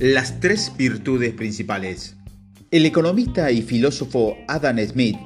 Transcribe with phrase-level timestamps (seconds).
[0.00, 2.14] Las tres virtudes principales.
[2.70, 5.16] El economista y filósofo Adam Smith,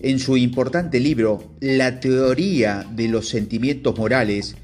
[0.00, 4.56] en su importante libro La teoría de los sentimientos morales,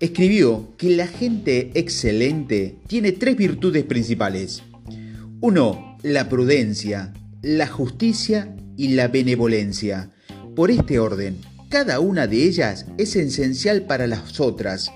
[0.00, 4.64] escribió que la gente excelente tiene tres virtudes principales.
[5.40, 10.10] Uno, la prudencia, la justicia y la benevolencia.
[10.56, 11.36] Por este orden,
[11.68, 14.90] cada una de ellas es esencial para las otras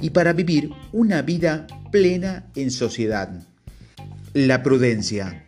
[0.00, 3.47] y para vivir una vida plena en sociedad.
[4.40, 5.44] La prudencia.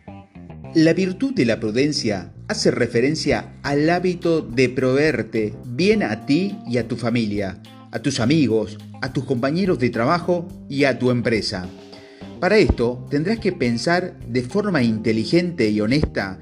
[0.75, 6.77] La virtud de la prudencia hace referencia al hábito de proveerte bien a ti y
[6.77, 11.69] a tu familia, a tus amigos, a tus compañeros de trabajo y a tu empresa.
[12.41, 16.41] Para esto tendrás que pensar de forma inteligente y honesta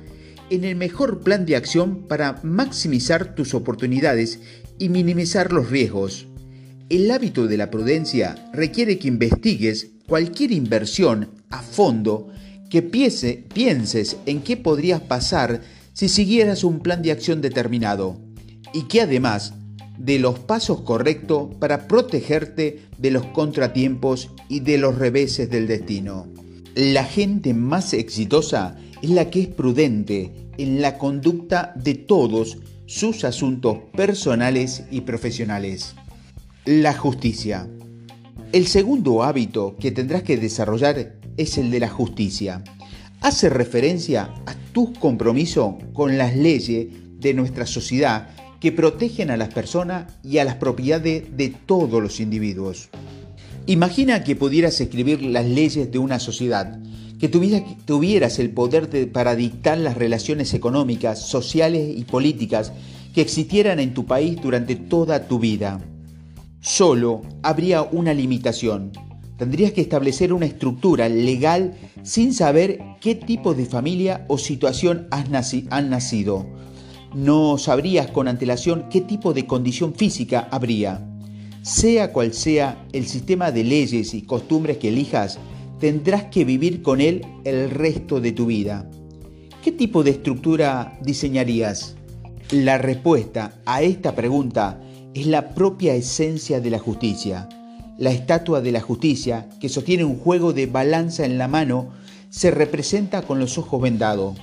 [0.50, 4.40] en el mejor plan de acción para maximizar tus oportunidades
[4.80, 6.26] y minimizar los riesgos.
[6.90, 12.30] El hábito de la prudencia requiere que investigues cualquier inversión a fondo
[12.70, 15.62] que pienses en qué podrías pasar
[15.94, 18.22] si siguieras un plan de acción determinado
[18.74, 19.54] y que además
[19.98, 26.28] de los pasos correctos para protegerte de los contratiempos y de los reveses del destino.
[26.76, 33.24] La gente más exitosa es la que es prudente en la conducta de todos sus
[33.24, 35.96] asuntos personales y profesionales.
[36.66, 37.68] La justicia.
[38.52, 42.64] El segundo hábito que tendrás que desarrollar es el de la justicia.
[43.22, 46.88] Hace referencia a tu compromiso con las leyes
[47.20, 52.20] de nuestra sociedad que protegen a las personas y a las propiedades de todos los
[52.20, 52.90] individuos.
[53.66, 56.80] Imagina que pudieras escribir las leyes de una sociedad,
[57.20, 62.72] que tuvieras, el poder para dictar las relaciones económicas, sociales y políticas
[63.14, 65.82] que existieran en tu país durante toda tu vida.
[66.62, 68.92] Solo habría una limitación.
[69.40, 71.74] Tendrías que establecer una estructura legal
[72.04, 76.46] sin saber qué tipo de familia o situación has han nacido.
[77.16, 81.08] No sabrías con antelación qué tipo de condición física habría.
[81.62, 85.40] Sea cual sea el sistema de leyes y costumbres que elijas,
[85.80, 88.90] tendrás que vivir con él el resto de tu vida.
[89.64, 91.96] ¿Qué tipo de estructura diseñarías?
[92.52, 94.82] La respuesta a esta pregunta
[95.14, 97.48] es la propia esencia de la justicia.
[98.00, 101.90] La estatua de la justicia, que sostiene un juego de balanza en la mano,
[102.30, 104.38] se representa con los ojos vendados,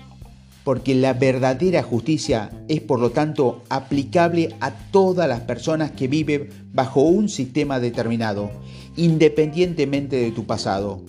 [0.63, 6.51] porque la verdadera justicia es por lo tanto aplicable a todas las personas que viven
[6.75, 8.51] bajo un sistema determinado,
[8.95, 11.01] independientemente de tu pasado.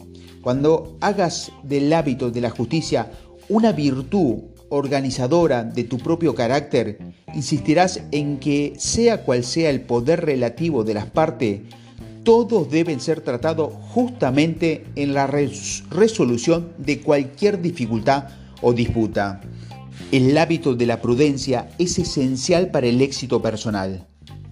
[0.42, 3.12] Cuando hagas del hábito de la justicia
[3.50, 4.36] una virtud
[4.70, 6.98] organizadora de tu propio carácter,
[7.36, 11.60] insistirás en que sea cual sea el poder relativo de las partes,
[12.28, 18.26] todos deben ser tratados justamente en la resolución de cualquier dificultad
[18.62, 19.40] o disputa.
[20.12, 24.08] El hábito de la prudencia es esencial para el éxito personal.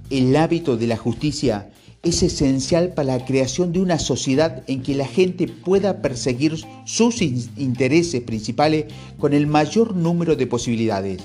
[0.10, 1.70] El hábito de la justicia
[2.02, 6.56] es esencial para la creación de una sociedad en que la gente pueda perseguir
[6.86, 8.86] sus intereses principales
[9.20, 11.24] con el mayor número de posibilidades.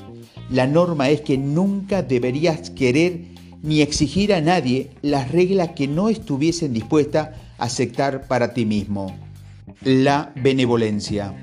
[0.50, 6.08] La norma es que nunca deberías querer ni exigir a nadie las reglas que no
[6.08, 9.14] estuviesen dispuestas a aceptar para ti mismo.
[9.82, 11.34] La benevolencia.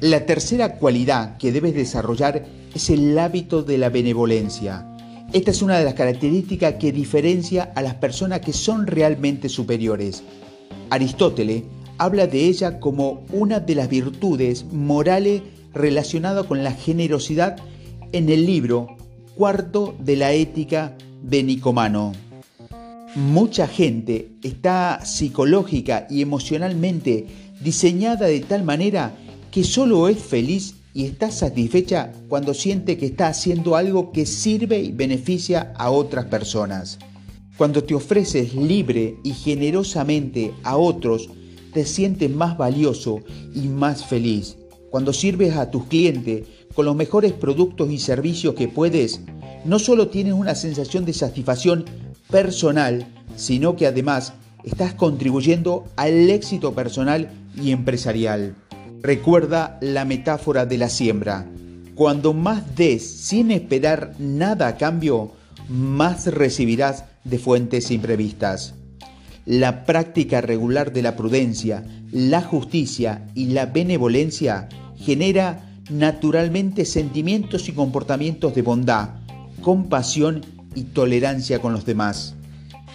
[0.00, 4.86] La tercera cualidad que debes desarrollar es el hábito de la benevolencia.
[5.32, 10.22] Esta es una de las características que diferencia a las personas que son realmente superiores.
[10.90, 11.64] Aristóteles
[11.98, 15.42] habla de ella como una de las virtudes morales
[15.72, 17.56] relacionadas con la generosidad
[18.12, 18.96] en el libro
[19.36, 22.12] cuarto de la ética de Nicomano.
[23.14, 27.26] Mucha gente está psicológica y emocionalmente
[27.60, 29.14] diseñada de tal manera
[29.50, 34.80] que solo es feliz y está satisfecha cuando siente que está haciendo algo que sirve
[34.80, 36.98] y beneficia a otras personas.
[37.56, 41.28] Cuando te ofreces libre y generosamente a otros,
[41.72, 43.20] te sientes más valioso
[43.54, 44.56] y más feliz.
[44.90, 49.20] Cuando sirves a tus clientes con los mejores productos y servicios que puedes,
[49.64, 51.84] no solo tienes una sensación de satisfacción
[52.30, 53.06] personal,
[53.36, 54.32] sino que además
[54.64, 58.54] estás contribuyendo al éxito personal y empresarial.
[59.02, 61.46] Recuerda la metáfora de la siembra.
[61.94, 65.32] Cuando más des sin esperar nada a cambio,
[65.68, 68.74] más recibirás de fuentes imprevistas.
[69.44, 77.72] La práctica regular de la prudencia, la justicia y la benevolencia genera naturalmente sentimientos y
[77.72, 79.10] comportamientos de bondad,
[79.62, 80.42] compasión
[80.74, 82.34] y tolerancia con los demás.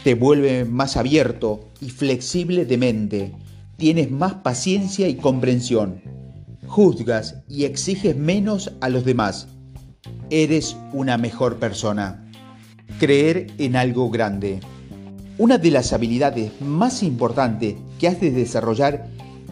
[0.03, 3.33] Te vuelve más abierto y flexible de mente
[3.77, 6.01] tienes más paciencia y comprensión.
[6.65, 9.47] Juzgas y exiges menos a los demás.
[10.29, 12.29] Eres una mejor persona.
[12.99, 14.59] Creer en algo grande.
[15.37, 19.07] Una de las habilidades más importantes que has de desarrollar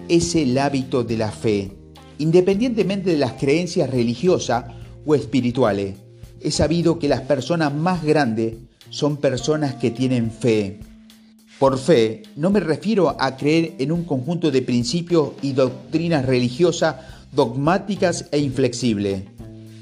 [0.09, 1.71] es el hábito de la fe,
[2.17, 4.65] independientemente de las creencias religiosas
[5.05, 6.04] o espirituales.
[6.41, 8.55] He sabido que las personas más grandes
[8.89, 10.79] son personas que tienen fe.
[11.59, 16.95] Por fe no me refiero a creer en un conjunto de principios y doctrinas religiosas
[17.31, 19.23] dogmáticas e inflexibles.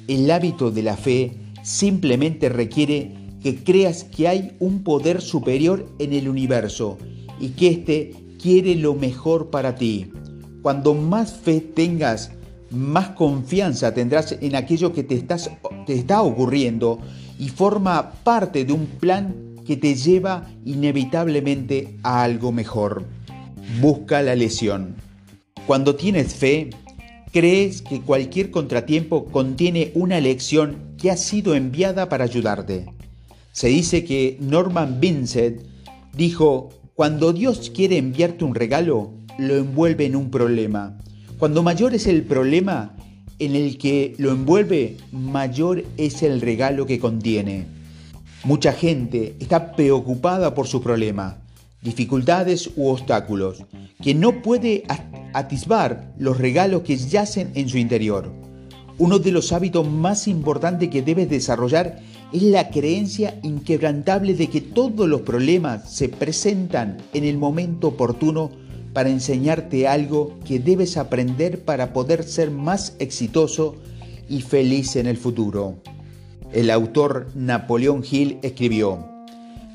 [0.08, 6.14] El hábito de la fe simplemente requiere que creas que hay un poder superior en
[6.14, 6.98] el universo
[7.40, 10.12] y que éste quiere lo mejor para ti.
[10.62, 12.32] Cuando más fe tengas,
[12.74, 15.24] más confianza tendrás en aquello que te,
[15.88, 17.00] está ocurriendo
[17.40, 19.36] y forma parte de un plan
[19.66, 23.06] que te lleva inevitablemente a algo mejor.
[23.80, 24.96] Busca la lesión.
[25.66, 26.72] Cuando tienes fe,
[27.31, 32.86] crees que cualquier contratiempo contiene una lección que ha sido enviada para ayudarte.
[33.52, 35.62] Se dice que Norman Vincent
[36.14, 40.98] dijo, cuando Dios quiere enviarte un regalo, lo envuelve en un problema.
[41.44, 42.95] Cuando mayor es el problema
[43.38, 47.66] en el que lo envuelve, mayor es el regalo que contiene.
[48.45, 51.42] Mucha gente está preocupada por su problema,
[51.81, 53.62] dificultades u obstáculos,
[54.01, 54.86] que no puede
[55.34, 58.31] atisbar los regalos que yacen en su interior.
[58.98, 62.00] Uno de los hábitos más importantes que debes desarrollar
[62.31, 68.62] es la creencia inquebrantable de que todos los problemas se presentan en el momento oportuno
[68.94, 73.75] para enseñarte algo que debes aprender para poder ser más exitoso
[74.30, 75.81] y feliz en el futuro.
[76.51, 79.07] El autor Napoleón Hill escribió,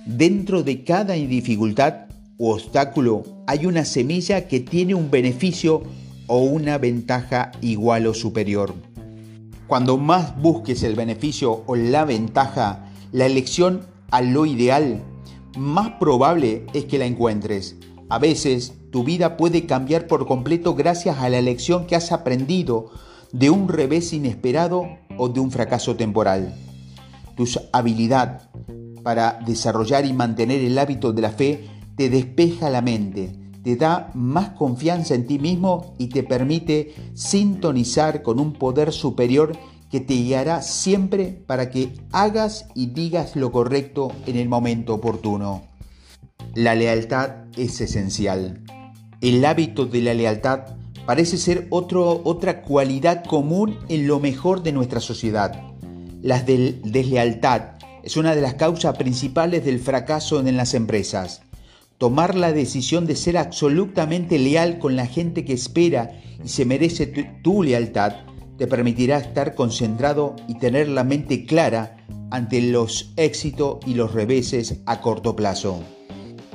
[0.06, 2.06] Dentro de cada dificultad
[2.38, 5.82] u obstáculo hay una semilla que tiene un beneficio
[6.28, 8.74] o una ventaja igual o superior.
[9.66, 15.02] Cuando más busques el beneficio o la ventaja, la elección a lo ideal,
[15.58, 17.76] más probable es que la encuentres.
[18.08, 22.90] A veces tu vida puede cambiar por completo gracias a la elección que has aprendido
[23.32, 24.86] de un revés inesperado
[25.16, 26.54] o de un fracaso temporal
[27.38, 28.50] tu habilidad
[29.04, 33.32] para desarrollar y mantener el hábito de la fe te despeja la mente,
[33.62, 39.52] te da más confianza en ti mismo y te permite sintonizar con un poder superior
[39.88, 45.62] que te guiará siempre para que hagas y digas lo correcto en el momento oportuno.
[46.54, 48.64] La lealtad es esencial.
[49.20, 54.70] El hábito de la lealtad parece ser otro, otra cualidad común en lo mejor de
[54.70, 55.60] nuestra sociedad.
[56.22, 61.42] La deslealtad es una de las causas principales del fracaso en las empresas.
[61.98, 66.12] Tomar la decisión de ser absolutamente leal con la gente que espera
[66.44, 67.08] y se merece
[67.42, 68.12] tu, lealtad
[68.56, 71.96] te permitirá estar concentrado y tener la mente clara
[72.30, 75.82] ante los éxitos y los reveses a corto plazo.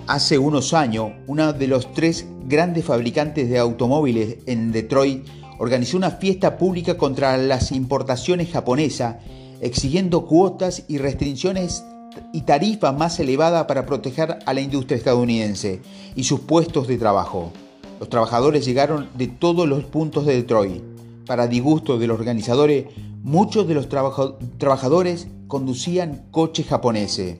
[0.05, 5.25] Hace unos años, uno de los tres grandes fabricantes de automóviles en Detroit
[5.59, 9.15] organizó una fiesta pública contra las importaciones japonesas
[9.61, 11.85] exigiendo cuotas y restricciones
[12.33, 15.81] y tarifas más elevadas para proteger a la industria estadounidense
[16.15, 17.53] y sus puestos de trabajo.
[18.01, 20.83] Los trabajadores llegaron de todos los puntos de Detroit.
[21.25, 22.87] Para disgusto de los organizadores,
[23.23, 27.37] muchos de los trabajadores conducían coches japoneses.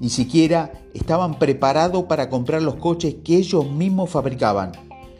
[0.00, 4.72] Ni siquiera estaban preparados para comprar los coches que ellos mismos fabricaban,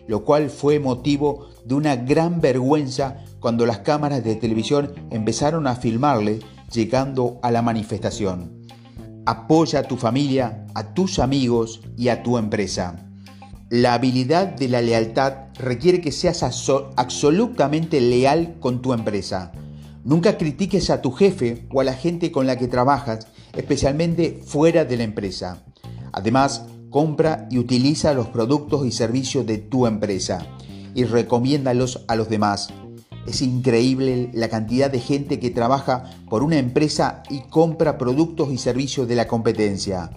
[0.06, 5.76] lo cual fue motivo de una gran vergüenza cuando las cámaras de televisión empezaron a
[5.76, 6.40] filmarle
[6.72, 8.66] llegando a la manifestación.
[9.26, 13.04] Apoya a tu familia, a tus amigos y a tu empresa.
[13.70, 16.42] La habilidad de la lealtad requiere que seas
[16.96, 19.52] absolutamente leal con tu empresa.
[20.04, 24.84] Nunca critiques a tu jefe o a la gente con la que trabajas, especialmente fuera
[24.84, 25.64] de la empresa.
[26.12, 30.46] Además, compra y utiliza los productos y servicios de tu empresa
[30.94, 32.70] y recomiéndalos a los demás.
[33.26, 38.58] Es increíble la cantidad de gente que trabaja por una empresa y compra productos y
[38.58, 40.10] servicios de la competencia.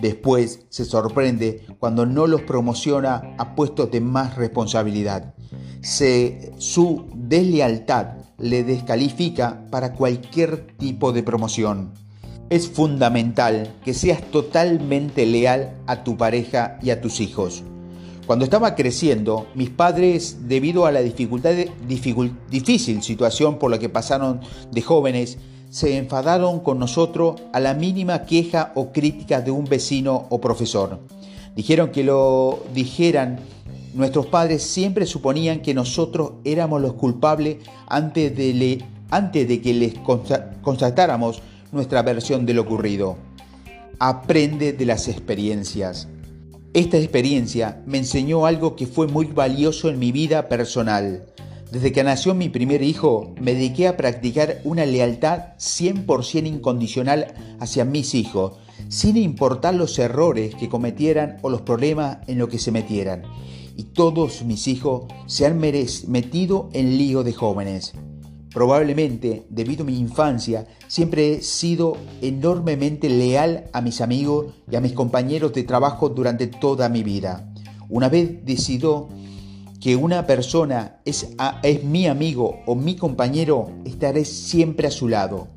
[0.00, 5.34] Después se sorprende cuando no los promociona a puestos de más responsabilidad.
[5.82, 11.92] Se, su deslealtad le descalifica para cualquier tipo de promoción.
[12.50, 17.62] Es fundamental que seas totalmente leal a tu pareja y a tus hijos.
[18.26, 21.54] Cuando estaba creciendo, mis padres, debido a la dificultad
[21.86, 28.22] difícil situación por la que pasaron de jóvenes, se enfadaron con nosotros a la mínima
[28.22, 31.00] queja o crítica de un vecino o profesor.
[31.56, 33.40] Dijeron que lo dijeran
[33.94, 39.94] nuestros padres siempre suponían que nosotros éramos los culpables antes de, antes de que les
[40.62, 41.42] constatáramos
[41.74, 43.16] nuestra versión de lo ocurrido.
[43.98, 46.08] Aprende de las experiencias.
[46.72, 51.26] Esta experiencia me enseñó algo que fue muy valioso en mi vida personal.
[51.70, 57.84] Desde que nació mi primer hijo, me dediqué a practicar una lealtad 100% incondicional hacia
[57.84, 62.70] mis hijos, sin importar los errores que cometieran o los problemas en los que se
[62.70, 63.22] metieran.
[63.76, 67.92] Y todos mis hijos se han metido en lío de jóvenes.
[68.54, 74.80] Probablemente, debido a mi infancia, siempre he sido enormemente leal a mis amigos y a
[74.80, 77.52] mis compañeros de trabajo durante toda mi vida.
[77.88, 79.08] Una vez decidió
[79.80, 81.30] que una persona es,
[81.64, 85.48] es mi amigo o mi compañero, estaré siempre a su lado.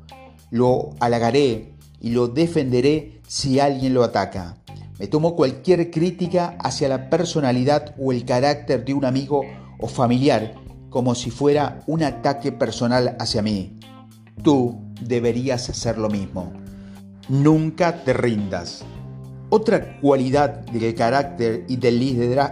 [0.50, 4.56] Lo halagaré y lo defenderé si alguien lo ataca.
[4.98, 9.42] Me tomo cualquier crítica hacia la personalidad o el carácter de un amigo
[9.78, 13.78] o familiar como si fuera un ataque personal hacia mí.
[14.42, 16.52] Tú deberías hacer lo mismo.
[17.28, 18.84] Nunca te rindas.
[19.50, 21.98] Otra cualidad del carácter y del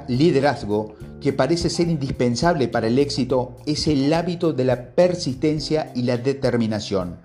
[0.09, 6.03] liderazgo que parece ser indispensable para el éxito es el hábito de la persistencia y
[6.03, 7.17] la determinación.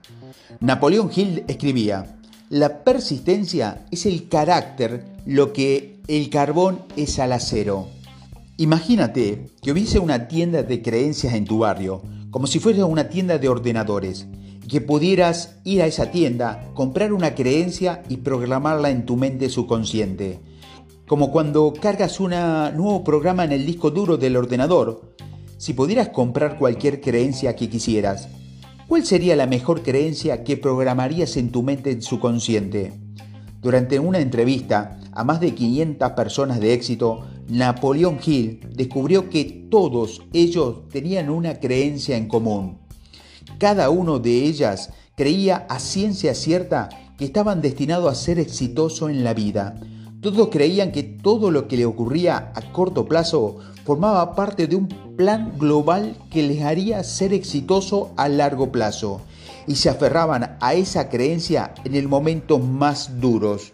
[0.60, 2.18] Napoleón Hill escribía,
[2.50, 7.88] la persistencia es el carácter lo que el carbón es al acero.
[8.62, 13.40] Imagínate que hubiese una tienda de creencias en tu barrio, como si fuera una tienda
[13.40, 14.28] de ordenadores,
[14.64, 19.50] y que pudieras ir a esa tienda, comprar una creencia y programarla en tu mente
[19.50, 20.42] subconsciente.
[21.08, 25.16] Como cuando cargas un nuevo programa en el disco duro del ordenador.
[25.58, 28.30] Si pudieras comprar cualquier creencia que quisieras,
[28.88, 32.94] ¿cuál sería la mejor creencia que programarías en tu mente subconsciente?
[33.60, 40.22] Durante una entrevista a más de 500 personas de éxito, Napoleón Hill descubrió que todos
[40.32, 42.78] ellos tenían una creencia en común.
[43.58, 49.26] Cada uno de ellas creía a ciencia cierta que estaban destinados a ser exitosos en
[49.26, 49.76] la vida.
[50.22, 54.88] Todos creían que todo lo que le ocurría a corto plazo formaba parte de un
[55.18, 59.20] plan global que les haría ser exitoso a largo plazo
[59.68, 63.74] y se aferraban a esa creencia en el momento más duros.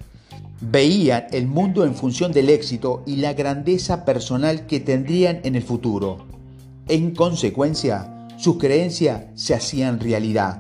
[0.60, 5.62] Veían el mundo en función del éxito y la grandeza personal que tendrían en el
[5.62, 6.26] futuro.
[6.88, 10.60] En consecuencia, sus creencias se hacían realidad.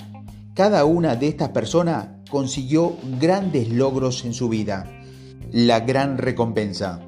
[0.54, 4.86] Cada una de estas personas consiguió grandes logros en su vida.
[5.51, 7.00] La gran recompensa.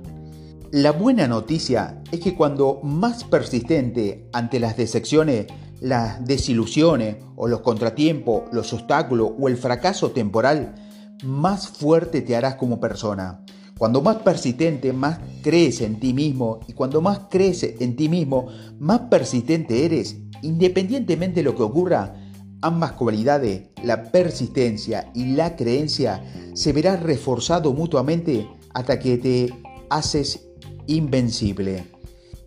[0.71, 5.47] La buena noticia es que cuando más persistente ante las decepciones,
[5.81, 10.75] las desilusiones o los contratiempos, los obstáculos o el fracaso temporal,
[11.23, 13.43] más fuerte te harás como persona.
[13.77, 18.47] Cuando más persistente, más crees en ti mismo y cuando más crees en ti mismo,
[18.77, 20.17] más persistente eres.
[20.41, 22.13] Independientemente de lo que ocurra,
[22.61, 26.23] ambas cualidades, la persistencia y la creencia,
[26.53, 29.53] se verán reforzado mutuamente hasta que te
[29.89, 30.49] haces
[30.87, 31.85] invencible.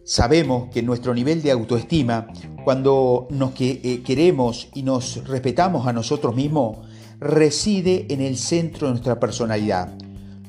[0.04, 2.26] Sabemos que nuestro nivel de autoestima,
[2.64, 6.78] cuando nos eh, queremos y nos respetamos a nosotros mismos,
[7.22, 9.94] reside en el centro de nuestra personalidad.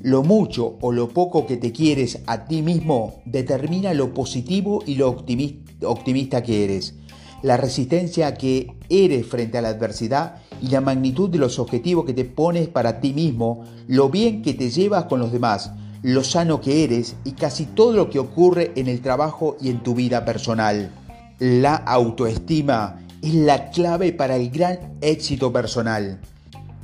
[0.02, 4.96] Lo mucho o lo poco que te quieres a ti mismo determina lo positivo y
[4.96, 6.96] lo optimista que eres,
[7.42, 12.14] la resistencia que eres frente a la adversidad y la magnitud de los objetivos que
[12.14, 16.60] te pones para ti mismo, lo bien que te llevas con los demás, lo sano
[16.60, 20.26] que eres y casi todo lo que ocurre en el trabajo y en tu vida
[20.26, 20.92] personal.
[21.40, 26.20] La autoestima es la clave para el gran éxito personal.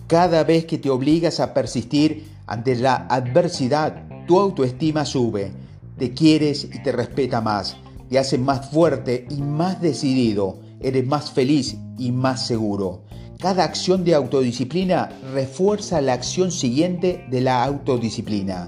[0.09, 5.51] Cada vez que te obligas a persistir ante la adversidad, tu autoestima sube,
[5.99, 7.77] te quieres y te respeta más,
[8.09, 13.03] te hace más fuerte y más decidido, eres más feliz y más seguro.
[13.37, 18.67] Cada acción de autodisciplina refuerza la acción siguiente de la autodisciplina.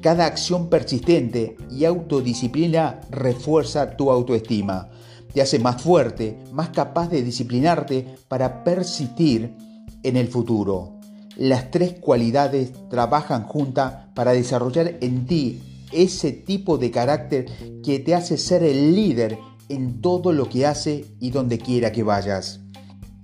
[0.00, 4.88] Cada acción persistente y autodisciplina refuerza tu autoestima.
[5.34, 9.65] Te hace más fuerte, más capaz de disciplinarte para persistir
[10.06, 11.00] en el futuro.
[11.36, 15.60] Las tres cualidades trabajan juntas para desarrollar en ti
[15.92, 17.46] ese tipo de carácter
[17.82, 22.04] que te hace ser el líder en todo lo que hace y donde quiera que
[22.04, 22.60] vayas.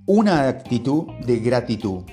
[0.05, 2.03] Una actitud de gratitud.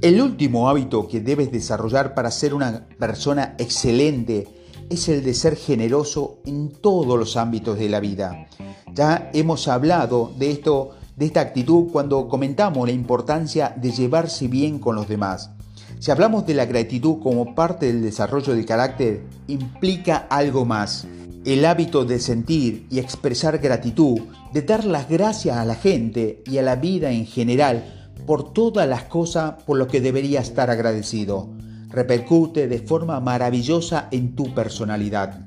[0.00, 4.46] El último hábito que debes desarrollar para ser una persona excelente
[4.88, 8.46] es el de ser generoso en todos los ámbitos de la vida.
[8.94, 14.78] Ya hemos hablado de esto de esta actitud cuando comentamos la importancia de llevarse bien
[14.78, 15.50] con los demás.
[15.98, 21.06] Si hablamos de la gratitud como parte del desarrollo del carácter, implica algo más.
[21.44, 24.20] El hábito de sentir y expresar gratitud,
[24.52, 28.88] de dar las gracias a la gente y a la vida en general por todas
[28.88, 31.48] las cosas por lo que debería estar agradecido,
[31.88, 35.45] repercute de forma maravillosa en tu personalidad.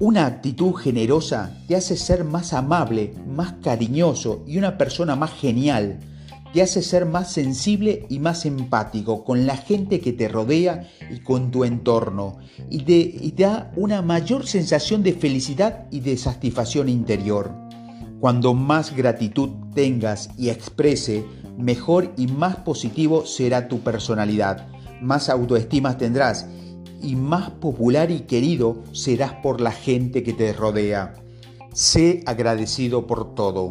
[0.00, 6.00] Una actitud generosa te hace ser más amable, más cariñoso y una persona más genial.
[6.54, 11.18] Te hace ser más sensible y más empático con la gente que te rodea y
[11.18, 12.38] con tu entorno.
[12.70, 17.52] Y te, da una mayor sensación de felicidad y de satisfacción interior.
[18.20, 21.26] Cuando más gratitud tengas y exprese,
[21.58, 24.66] mejor y más positivo será tu personalidad,
[25.02, 26.46] más autoestima tendrás
[27.02, 31.14] y más popular y querido serás por la gente que te rodea.
[31.72, 33.70] Sé agradecido por todo.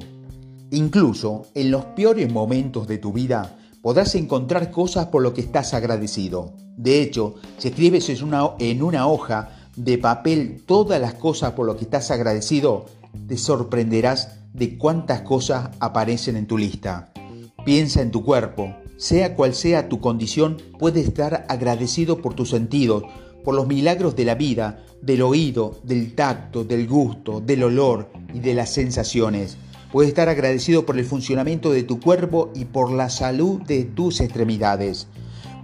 [0.72, 5.74] Incluso en los peores momentos de tu vida podrás encontrar cosas por lo que estás
[5.74, 6.54] agradecido.
[6.78, 11.86] De hecho, si escribes en una, hoja de papel todas las cosas por lo que
[11.86, 12.86] estás agradecido,
[13.28, 17.12] te sorprenderás de cuántas cosas aparecen en tu lista.
[17.66, 18.74] Piensa en tu cuerpo.
[19.00, 23.04] Sea cual sea tu condición, puedes estar agradecido por tus sentidos,
[23.46, 28.40] por los milagros de la vida, del oído, del tacto, del gusto, del olor y
[28.40, 29.56] de las sensaciones.
[29.94, 34.20] Puedes estar agradecido por el funcionamiento de tu cuerpo y por la salud de tus
[34.20, 35.08] extremidades.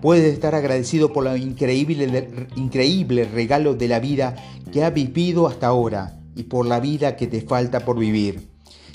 [0.01, 4.37] Puedes estar agradecido por el increíble, increíble regalo de la vida
[4.71, 8.47] que has vivido hasta ahora y por la vida que te falta por vivir.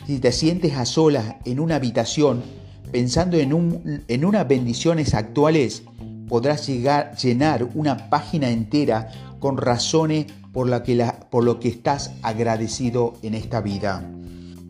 [0.06, 2.42] Si te sientes a solas en una habitación
[2.92, 5.82] pensando en, un, en unas bendiciones actuales,
[6.30, 13.14] podrás llenar una página entera con razones por, la que por lo que estás agradecido
[13.22, 14.08] en esta vida.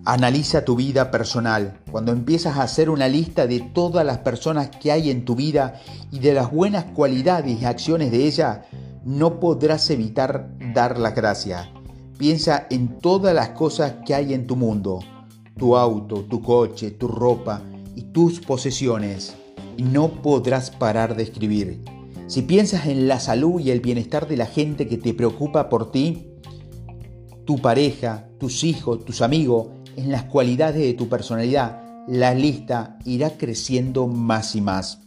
[0.06, 1.78] Analiza tu vida personal.
[1.90, 5.78] Cuando empiezas a hacer una lista de todas las personas que hay en tu vida
[6.10, 8.64] y de las buenas cualidades y acciones de ella,
[9.04, 11.68] no podrás evitar dar las gracias.
[12.16, 15.00] Piensa en todas las cosas que hay en tu mundo,
[15.58, 17.62] tu auto, tu coche, tu ropa
[17.94, 19.34] y tus posesiones,
[19.76, 21.82] y no podrás parar de escribir.
[22.26, 25.90] Si piensas en la salud y el bienestar de la gente que te preocupa por
[25.90, 26.28] ti,
[27.44, 33.30] tu pareja, tus hijos, tus amigos, en las cualidades de tu personalidad, la lista irá
[33.36, 35.00] creciendo más y más.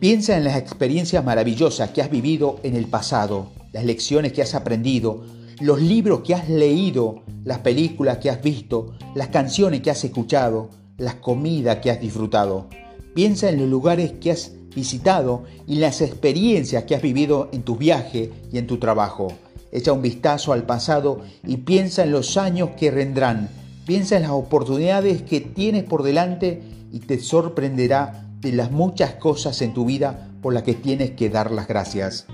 [0.00, 4.54] Piensa en las experiencias maravillosas que has vivido en el pasado, las lecciones que has
[4.54, 5.24] aprendido,
[5.60, 10.70] los libros que has leído, las películas que has visto, las canciones que has escuchado,
[10.98, 12.68] las comidas que has disfrutado.
[13.14, 17.76] Piensa en los lugares que has visitado y las experiencias que has vivido en tu
[17.76, 19.28] viaje y en tu trabajo.
[19.72, 23.48] Echa un vistazo al pasado y piensa en los años que vendrán
[23.88, 26.60] Piensa en las oportunidades que tienes por delante
[26.92, 31.30] y te sorprenderá de las muchas cosas en tu vida por las que tienes que
[31.30, 32.26] dar las gracias.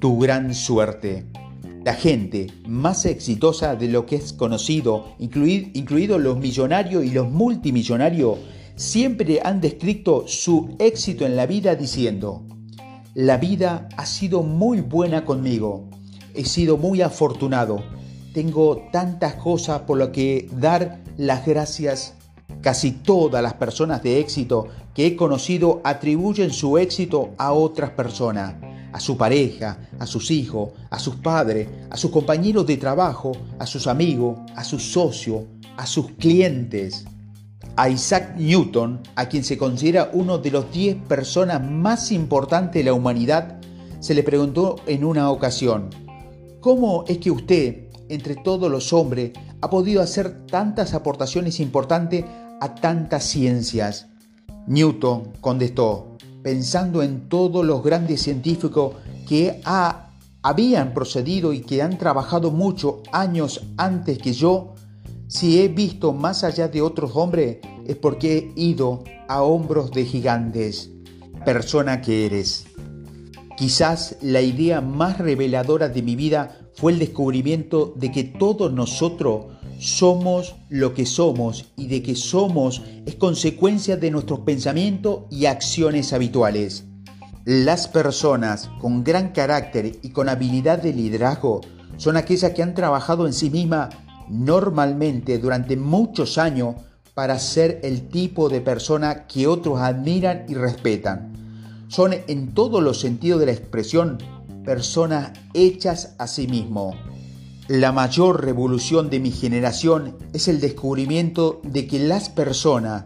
[0.00, 1.24] Tu gran suerte.
[1.88, 8.36] La gente más exitosa de lo que es conocido, incluidos los millonarios y los multimillonarios,
[8.76, 12.44] siempre han descrito su éxito en la vida diciendo,
[13.14, 15.88] la vida ha sido muy buena conmigo,
[16.34, 17.82] he sido muy afortunado,
[18.34, 22.12] tengo tantas cosas por lo que dar las gracias.
[22.60, 28.56] Casi todas las personas de éxito que he conocido atribuyen su éxito a otras personas,
[28.92, 33.66] a su pareja, a sus hijos, a sus padres, a sus compañeros de trabajo, a
[33.66, 35.44] sus amigos, a sus socios,
[35.76, 37.04] a sus clientes.
[37.76, 42.84] A Isaac Newton, a quien se considera uno de los 10 personas más importantes de
[42.84, 43.60] la humanidad,
[44.00, 45.90] se le preguntó en una ocasión,
[46.60, 52.24] ¿cómo es que usted, entre todos los hombres, ha podido hacer tantas aportaciones importantes
[52.60, 54.08] a tantas ciencias?
[54.66, 56.17] Newton contestó,
[56.48, 58.94] pensando en todos los grandes científicos
[59.28, 59.60] que
[60.42, 64.72] habían procedido y que han trabajado muchos años antes que yo,
[65.26, 70.06] si he visto más allá de otros hombres es porque he ido a hombros de
[70.06, 70.88] gigantes.
[71.44, 72.64] Persona que eres.
[73.58, 79.57] Quizás la idea más reveladora de mi vida fue el descubrimiento de que todos nosotros
[79.78, 86.12] somos lo que somos y de que somos es consecuencia de nuestros pensamientos y acciones
[86.12, 86.84] habituales.
[87.44, 91.60] Las personas con gran carácter y con habilidad de liderazgo
[91.96, 93.94] son aquellas que han trabajado en sí mismas
[94.28, 96.74] normalmente durante muchos años
[97.14, 101.32] para ser el tipo de persona que otros admiran y respetan.
[101.88, 104.18] Son en todos los sentidos de la expresión
[104.64, 106.94] personas hechas a sí mismo.
[107.68, 113.04] La mayor revolución de mi generación es el descubrimiento de que las personas,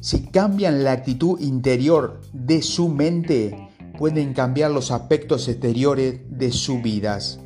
[0.00, 6.80] si cambian la actitud interior de su mente, pueden cambiar los aspectos exteriores de sus
[6.80, 7.40] vidas.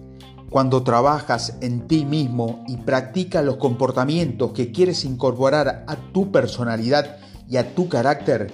[0.48, 7.16] Cuando trabajas en ti mismo y practicas los comportamientos que quieres incorporar a tu personalidad
[7.50, 8.52] y a tu carácter,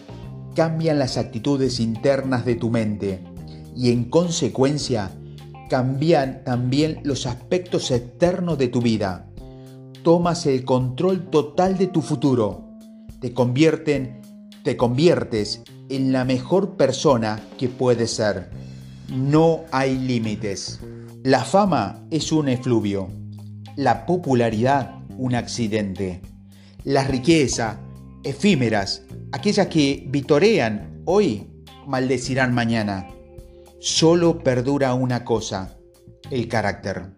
[0.55, 3.23] cambian las actitudes internas de tu mente
[3.77, 5.11] y en consecuencia
[5.71, 9.31] cambian también los aspectos externos de tu vida.
[10.03, 12.67] Tomas el control total de tu futuro.
[13.21, 14.21] Te convierten,
[14.65, 18.51] te conviertes en la mejor persona que puedes ser.
[19.09, 20.81] No hay límites.
[21.23, 23.09] La fama es un efluvio,
[23.77, 26.21] la popularidad un accidente,
[26.83, 27.79] la riqueza
[28.25, 29.03] efímeras,
[29.33, 31.47] aquellas que vitorean hoy,
[31.87, 33.07] maldecirán mañana.
[33.83, 35.79] Solo perdura una cosa,
[36.31, 37.13] el carácter.